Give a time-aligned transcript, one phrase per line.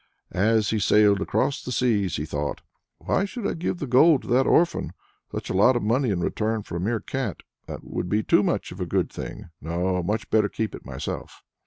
[0.31, 2.61] As he sailed across the seas, he thought:
[2.97, 4.93] "Why should I give the gold to that orphan?
[5.31, 7.43] Such a lot of money in return for a mere cat!
[7.67, 9.51] that would be too much of a good thing.
[9.61, 11.43] No, much better keep it myself."